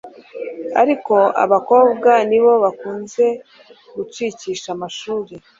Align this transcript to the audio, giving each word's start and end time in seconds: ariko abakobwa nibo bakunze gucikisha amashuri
ariko 0.81 1.15
abakobwa 1.43 2.11
nibo 2.29 2.53
bakunze 2.63 3.25
gucikisha 3.95 4.67
amashuri 4.75 5.33